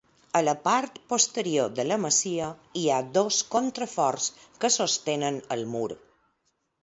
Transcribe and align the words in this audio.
A 0.37 0.39
la 0.43 0.53
part 0.67 0.95
posterior 1.11 1.75
de 1.79 1.83
la 1.89 1.97
masia 2.05 2.47
hi 2.81 2.85
ha 2.89 2.97
dos 3.19 3.37
contraforts 3.57 4.29
que 4.63 4.75
sostenen 4.79 5.37
el 5.57 5.65
mur. 5.75 5.89